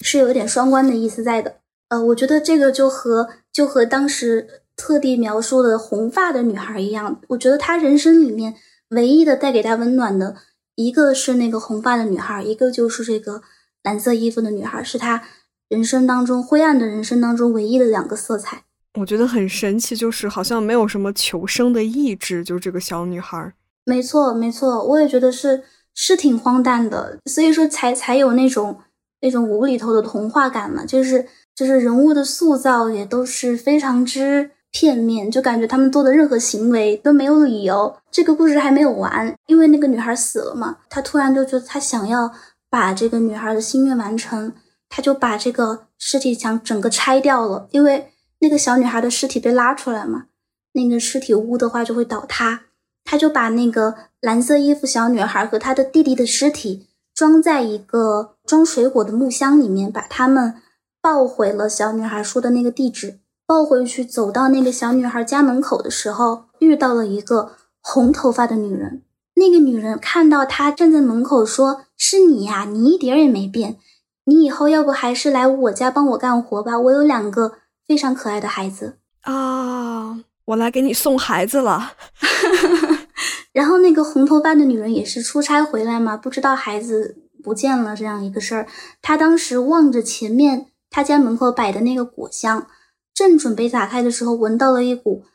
[0.01, 1.57] 是有点双关的意思在的。
[1.89, 7.21] 呃，我觉得这个就和就和当时特地描述的红发的女孩一样。
[7.29, 8.55] 我觉得她人生里面
[8.89, 10.36] 唯一的带给她温暖的，
[10.75, 13.41] 一个是那个红发的女孩，一个就是这个
[13.83, 15.23] 蓝色衣服的女孩，是她
[15.69, 18.63] 人生当中灰暗的人生当中唯一的两个色彩。
[18.99, 23.53] 我觉得很神奇，就是好像没有什么求生的意志，就这个小女孩。
[23.86, 28.79] 没错，没错，我也觉得是是挺荒诞的，所以说才才有那种
[29.21, 31.27] 那种无厘头的童话感嘛，就是。
[31.57, 37.97] 就是人物的塑造也都是非常之片面，就感觉他们做的任何行为都没有理由。
[38.12, 42.31] 这个故事还没有完，因为那个女孩死了嘛，他突然就觉得他想要
[42.69, 44.53] 把这个女孩的心愿完成，
[44.88, 47.67] 他就把这个尸体墙整个拆掉了。
[47.71, 50.26] 因为那个小女孩的尸体被拉出来嘛，
[50.73, 52.62] 那个尸体屋的话就会倒塌，
[53.04, 60.56] 他就把那个蓝色衣服小女孩和她的弟弟的尸体装在一个装水果的木箱里面，把他们。
[61.00, 69.04] 抱回了小女孩说的那个地址，抱回去，走到那个小女孩家门口的时候，遇到了一个红头发的女人。
[69.35, 73.77] 那个女人看到他站在门口，说：“是你呀，你一点也没变。
[74.25, 76.77] 你以后要不还是来我家帮我干活吧？
[76.77, 77.54] 我有两个
[77.88, 81.94] 非常可爱的孩子啊，我来给你送孩子了。
[83.54, 88.67] ”然后那个红头发的女人也是出差回来嘛，不知道孩子不见了这样一个事儿。
[89.02, 90.67] 她当时望着前面。
[90.90, 92.65] 她家门口摆的那个果箱，
[93.13, 95.25] 正准备打开的时候，闻到了一股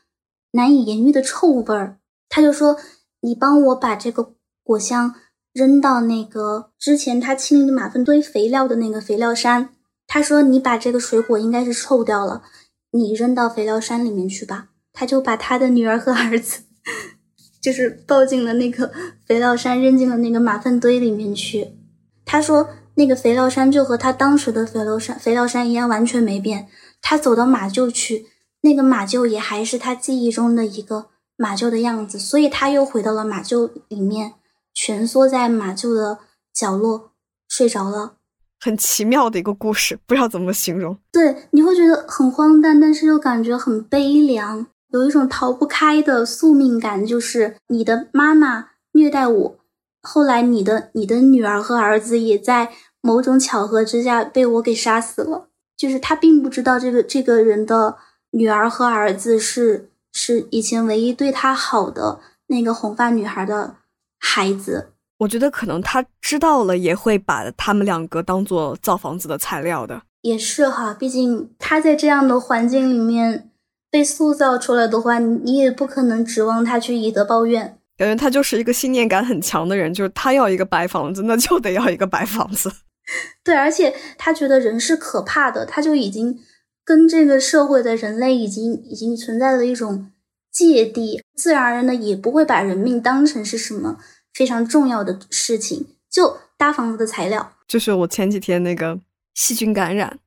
[0.53, 1.99] 难以言喻的臭味儿。
[2.27, 2.77] 她就说
[3.21, 4.33] ：“你帮我把这个
[4.63, 5.13] 果箱
[5.53, 9.69] 扔到那个之前她清理马粪堆肥料的那个肥料山。”
[10.13, 12.43] 他说：“你把这个水果应该是臭掉了，
[12.91, 16.65] 你扔到肥料山里面去吧。”他就把他的女儿和儿子，
[17.59, 18.91] 就是抱进了那个
[19.25, 21.79] 肥料山，扔进了那个马粪堆里面去。
[22.25, 26.67] 他说：“那个肥料山就和他当时的肥料山肥料山一样，完全没变。
[27.01, 28.27] 他走到马厩去，
[28.61, 32.19] 那个马厩也还是他记忆中的一个马厩的样子。
[32.19, 34.35] 所以他又回到了马厩里面，
[34.75, 36.19] 蜷缩在马厩的
[36.53, 37.13] 角落
[37.47, 38.17] 睡着了。
[38.63, 40.97] 很奇妙的一个故事，不知道怎么形容。
[41.11, 49.55] 对，你会觉得很荒诞，但是又感觉很悲凉。”有一种逃不开的宿命感，就是你的妈妈虐待我，
[50.01, 55.49] 后来你的你的女儿和儿子也在某种巧合之下被我给杀死了。
[55.75, 57.97] 就是他并不知道这个这个人的
[58.31, 63.75] 女儿和儿子是是以前唯一对他好的那个红发女孩的
[64.19, 64.92] 孩子。
[65.17, 70.01] 我觉得可能他知道了，也会把他们两个当做造房子的材料的。
[70.21, 73.49] 也是哈，毕竟他在这样的环境里面。
[73.93, 77.77] 被塑造出来的话，你也不可能指望他去以德报怨。
[77.95, 82.73] 感觉他就是一个信念感很强的人，就是他要一个白房子，那就得要一个白房子。
[83.45, 86.39] 对，而且他觉得人是可怕的，他就已经
[86.83, 90.09] 跟这个社会的人类已经已经存在了一种
[90.51, 93.97] 芥蒂，自然而然的也不会把人命当成是什么
[94.33, 97.53] 非常重要的事情，就搭房子的材料。
[97.67, 98.99] 就是我前几天那个
[99.35, 100.19] 细菌感染，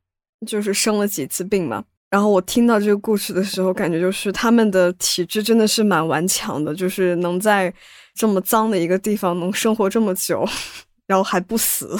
[0.46, 1.84] 就是生了几次病嘛。
[2.08, 7.72] 然后我听到这个故事的时候，感觉就是他们的体质真的是蛮顽强的，就是能在
[8.14, 10.46] 这么脏的一个地方能生活这么久，
[11.06, 11.98] 然后还不死，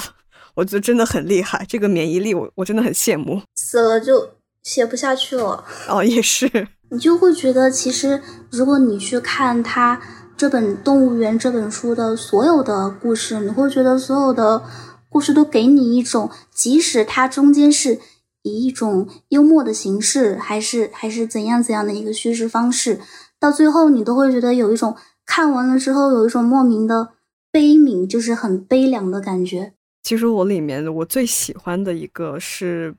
[0.55, 1.63] 我觉得真的很厉害。
[1.67, 3.41] 这个免疫力，我我真的很羡慕。
[3.55, 4.31] 死了就
[4.63, 5.63] 写不下去了。
[5.89, 6.67] 哦，也是。
[6.89, 10.01] 你就会觉得，其实如果你去看他
[10.37, 14.63] 这本《动物园》这本书的所有的故事，你会觉得所有的
[15.09, 17.99] 故事都给你一种，即使它中间是。
[18.43, 23.01] 以一种幽默的形式，还是还是怎样怎样的一个叙事方式，
[23.41, 27.09] 到最后你都会觉得有一种看完了之后有一种莫名的
[27.51, 29.73] 悲悯，就是很悲凉的感觉。
[30.01, 32.95] 其实我里面我最喜欢的一个是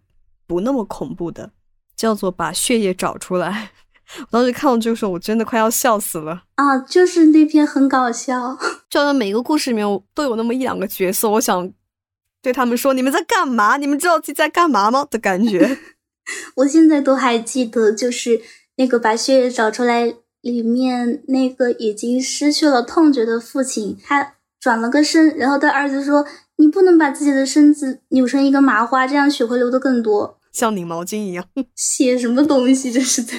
[0.46, 1.50] 不那么恐怖的，
[1.96, 3.70] 叫做把血液找出来。
[4.20, 6.78] 我当时看到这个时候，我真的快要笑死了啊！
[6.78, 8.56] 就是那篇很搞笑，
[8.88, 11.72] 就好像每个故事里面都有那么一两个角色，我想。
[12.40, 13.76] 对他们说：“你们在干嘛？
[13.78, 15.76] 你们知道自己在干嘛吗？”的感觉，
[16.54, 18.40] 我现在都还记得，就是
[18.76, 26.24] 那个把血液找出来里面那个已经失去了痛觉的父亲，他转了个身，然后他儿子说
[26.56, 31.44] ：“你不能把自己的身子扭成一个麻花，这样血会流得更多，像拧毛巾一样。
[31.74, 32.92] ”写什么东西？
[32.92, 33.34] 这是在，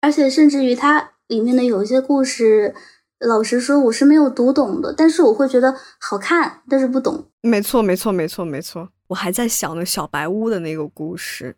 [0.00, 2.74] 而且甚至于它里面的有一些故事。
[3.20, 7.28] 老实说，我是没有读懂的，但是我会觉得好看，但是不懂。
[7.42, 8.88] 没错，没错，没错，没错。
[9.08, 11.54] 我还在想那小白屋的那个故事，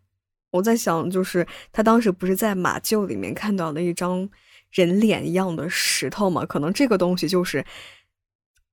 [0.51, 4.29] 我在想，就是他当时不是在马厩里面看到了一张
[4.73, 6.45] 人脸一样的石头吗？
[6.45, 7.65] 可能这个东西就是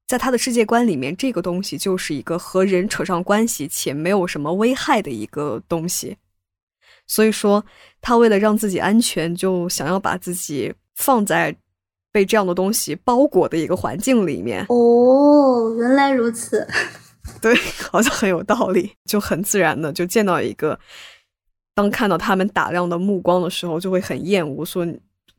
[0.08, 6.18] 在他的世界观里面，这个东西就是一个和人扯上关系且没有什么危害的一个东西。
[7.10, 7.66] 所以说，
[8.00, 11.54] 他为了让自己安全，就想要把自己放在。
[12.12, 16.68] 被这样的东西包裹的一个环境里面哦，原来如此，
[17.40, 17.56] 对，
[17.92, 20.78] 好像很有道理，就很自然的就见到一个，
[21.76, 24.88] 当看到他们打量的目光的时候，就会很厌恶，说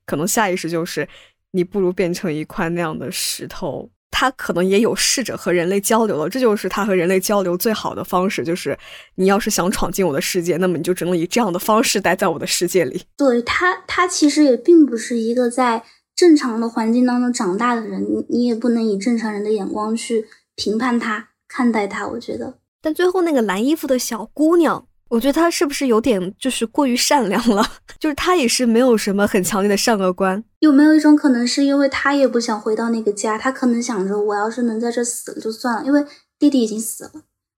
[0.07, 1.09] 可能下意识就是
[1.51, 3.91] 你不如变成一块那样的石头。
[4.21, 8.79] 他可能也有试着和人类交流了，这就是他和人类交流最好的方式，就是
[9.15, 13.03] 你要是想闯进我的世界，那么你就只能以这样的方式待在我的世界里。
[13.17, 15.83] 对他，他其实也并不是一个在。
[16.17, 22.07] 正常的环境当中长大的人，你你也不能以正常人的眼光去评判他、看待他。
[22.07, 27.63] 我觉得，但最后那个蓝衣服的小姑娘，我觉得他是不是有点就是过于善良了？
[27.99, 30.43] 就是他也是没有什么很强烈的善恶观。
[30.61, 33.37] 有没有一种可能，是因为他也不想回到那个家？
[33.37, 36.07] 他可能想着，我要是能在这死了就算了，因为
[36.39, 37.11] 弟弟已经死了。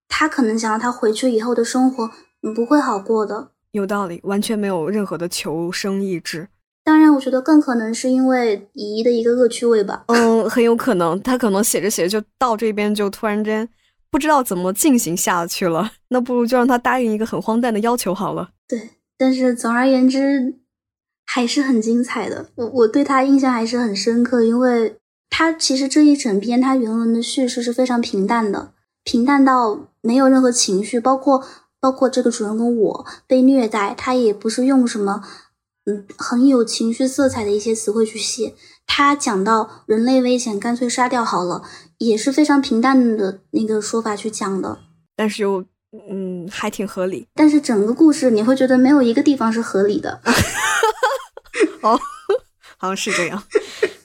[0.09, 2.11] 他可能想让他回去以后的生活
[2.55, 3.53] 不会好过的。
[3.73, 6.49] 有道理，完全没有任何的求生意志。
[6.85, 10.05] 当然，我觉得更可能是因为姨姨的一个恶趣味吧。
[10.09, 13.69] 嗯，很有可能，他可能写着写着就到这边，就突然间
[14.13, 15.91] 不知道怎么进行下去了。
[16.11, 18.51] 那不如就让他答应一个很荒诞的要求好了。
[18.69, 20.61] 对，但是总而言之
[21.27, 22.51] 还是很精彩的。
[22.57, 24.99] 我我对他印象还是很深刻，因为
[25.31, 31.43] 他其实这一整篇他原文的叙事是非常平淡的，平淡到没有任何情绪，包括
[31.81, 35.23] 包括这个主人公我被虐待，他也不是用什么。
[35.85, 38.55] 嗯，很有情绪色彩的一些词汇去写。
[38.87, 41.63] 他讲到人类危险，干脆杀掉好了，
[42.07, 44.79] 也是非常平淡的那个说法去讲的。
[45.15, 45.65] 但是又
[46.11, 47.27] 嗯，还挺合理。
[47.35, 50.21] 但是整个故事你会觉得没有一个地方是合理的。
[51.83, 51.99] 哦，
[52.79, 53.43] 好像是这样。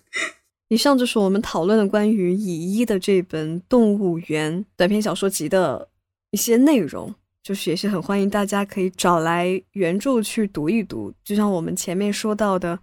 [0.70, 5.88] 以上就是我们讨论的关于乙一的这本《动物园》短篇小说集的
[6.32, 11.14] 一些内容，就是也是很欢迎大家可以找来原著去读一读。
[11.24, 12.78] 就像我们前面说到的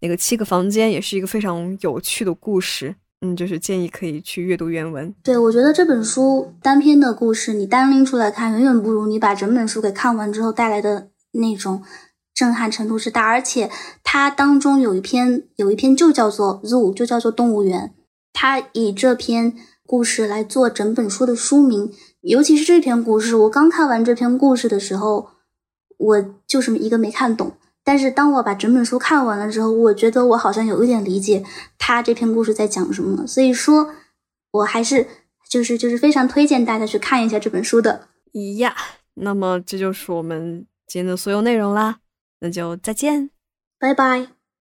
[0.00, 2.96] 那个七个房间，也是一个非常有趣的故事。
[3.20, 5.12] 嗯，就是建议可以去阅读原文。
[5.24, 11.82] 对，我觉得这本书单篇的故事，你单拎出来看，远远不如你把整本书给看完之后带来的那种
[12.32, 13.26] 震撼程度之大。
[13.26, 13.68] 而且
[14.04, 17.92] 它当中有一篇，有一篇就叫做 “zoo”，就叫做动物园。
[18.32, 19.52] 它以这篇
[19.84, 21.92] 故事来做整本书的书名。
[22.20, 25.30] 尤其是这篇故事，我刚看完这篇故事的时候，
[25.96, 27.54] 我就是一个没看懂。
[27.88, 31.42] 但是当我把整本书看完了之后，我觉得我好像有一点理解
[31.78, 33.94] 他这篇故事在讲什么了，所以说，
[34.50, 35.06] 我还是
[35.48, 38.08] 就是就是非常推荐大家去看一下这本书的。
[38.58, 38.76] 呀，
[39.14, 42.00] 那么这就是我们今天的所有内容啦，
[42.40, 43.30] 那就再见，
[43.78, 44.37] 拜拜。